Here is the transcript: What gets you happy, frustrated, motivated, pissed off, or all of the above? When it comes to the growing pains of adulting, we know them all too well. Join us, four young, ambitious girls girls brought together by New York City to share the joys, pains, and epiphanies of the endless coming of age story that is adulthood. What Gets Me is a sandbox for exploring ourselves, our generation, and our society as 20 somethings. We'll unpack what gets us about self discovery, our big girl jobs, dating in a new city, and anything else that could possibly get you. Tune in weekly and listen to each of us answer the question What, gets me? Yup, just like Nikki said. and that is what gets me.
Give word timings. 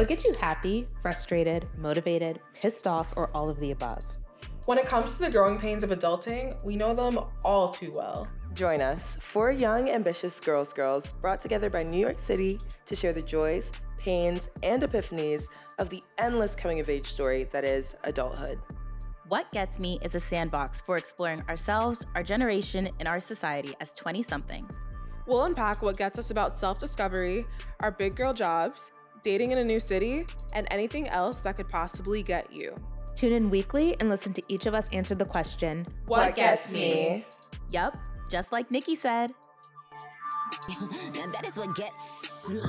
What 0.00 0.08
gets 0.08 0.24
you 0.24 0.32
happy, 0.32 0.88
frustrated, 1.02 1.68
motivated, 1.76 2.40
pissed 2.54 2.86
off, 2.86 3.12
or 3.16 3.30
all 3.36 3.50
of 3.50 3.60
the 3.60 3.72
above? 3.72 4.02
When 4.64 4.78
it 4.78 4.86
comes 4.86 5.18
to 5.18 5.24
the 5.24 5.30
growing 5.30 5.58
pains 5.58 5.84
of 5.84 5.90
adulting, 5.90 6.64
we 6.64 6.74
know 6.74 6.94
them 6.94 7.20
all 7.44 7.68
too 7.68 7.92
well. 7.92 8.26
Join 8.54 8.80
us, 8.80 9.18
four 9.20 9.52
young, 9.52 9.90
ambitious 9.90 10.40
girls 10.40 10.72
girls 10.72 11.12
brought 11.12 11.38
together 11.38 11.68
by 11.68 11.82
New 11.82 12.00
York 12.00 12.18
City 12.18 12.58
to 12.86 12.96
share 12.96 13.12
the 13.12 13.20
joys, 13.20 13.72
pains, 13.98 14.48
and 14.62 14.82
epiphanies 14.82 15.48
of 15.78 15.90
the 15.90 16.02
endless 16.16 16.56
coming 16.56 16.80
of 16.80 16.88
age 16.88 17.06
story 17.06 17.44
that 17.52 17.64
is 17.64 17.94
adulthood. 18.04 18.58
What 19.28 19.52
Gets 19.52 19.78
Me 19.78 19.98
is 20.00 20.14
a 20.14 20.20
sandbox 20.20 20.80
for 20.80 20.96
exploring 20.96 21.42
ourselves, 21.50 22.06
our 22.14 22.22
generation, 22.22 22.88
and 23.00 23.06
our 23.06 23.20
society 23.20 23.74
as 23.82 23.92
20 23.92 24.22
somethings. 24.22 24.72
We'll 25.26 25.44
unpack 25.44 25.82
what 25.82 25.98
gets 25.98 26.18
us 26.18 26.30
about 26.30 26.56
self 26.56 26.78
discovery, 26.78 27.44
our 27.80 27.90
big 27.90 28.16
girl 28.16 28.32
jobs, 28.32 28.92
dating 29.22 29.50
in 29.52 29.58
a 29.58 29.64
new 29.64 29.80
city, 29.80 30.26
and 30.52 30.66
anything 30.70 31.08
else 31.08 31.40
that 31.40 31.56
could 31.56 31.68
possibly 31.68 32.22
get 32.22 32.52
you. 32.52 32.74
Tune 33.14 33.32
in 33.32 33.50
weekly 33.50 33.96
and 34.00 34.08
listen 34.08 34.32
to 34.32 34.42
each 34.48 34.66
of 34.66 34.74
us 34.74 34.88
answer 34.92 35.14
the 35.14 35.24
question 35.24 35.86
What, 36.06 36.36
gets 36.36 36.72
me? 36.72 37.24
Yup, 37.70 37.96
just 38.30 38.52
like 38.52 38.70
Nikki 38.70 38.96
said. 38.96 39.32
and 41.18 41.32
that 41.34 41.44
is 41.46 41.56
what 41.56 41.74
gets 41.74 42.48
me. 42.50 42.60